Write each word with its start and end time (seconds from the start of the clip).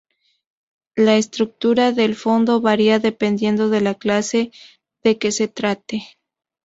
La 0.95 1.17
estructura 1.17 1.91
del 1.91 2.15
fondo 2.15 2.59
varía 2.59 2.97
dependiendo 2.97 3.69
de 3.69 3.81
la 3.81 3.93
clase 3.93 4.51
de 5.03 5.19
que 5.19 5.31
se 5.31 5.47
trate. 5.47 6.17